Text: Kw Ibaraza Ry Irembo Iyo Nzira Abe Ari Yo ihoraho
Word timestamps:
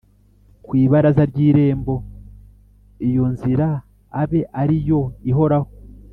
Kw 0.65 0.71
Ibaraza 0.83 1.23
Ry 1.31 1.39
Irembo 1.49 1.95
Iyo 3.07 3.23
Nzira 3.33 3.67
Abe 4.21 4.39
Ari 4.61 4.77
Yo 4.87 5.01
ihoraho 5.29 5.69